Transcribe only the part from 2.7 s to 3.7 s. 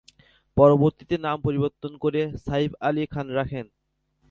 আলী খান রাখেন।